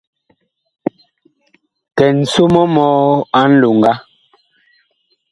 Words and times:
Kɛn 1.97 2.17
so 2.31 2.43
mɔ 2.53 2.61
mɔɔ 2.75 2.95
a 3.39 3.41
nlonga. 3.49 3.93